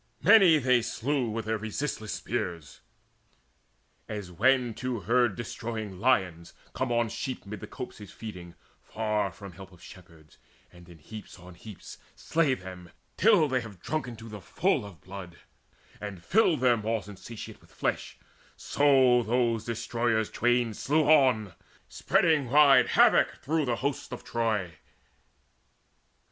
[0.23, 2.81] Many they slew with their resistless spears;
[4.09, 9.51] As when two herd destroying lions come On sheep amid the copses feeding, far From
[9.51, 10.39] help of shepherds,
[10.71, 15.01] and in heaps on heaps Slay them, till they have drunken to the full Of
[15.01, 15.37] blood,
[15.99, 18.17] and filled their maws insatiate With flesh,
[18.57, 21.53] so those destroyers twain slew on,
[21.87, 24.79] Spreading wide havoc through the hosts of Troy.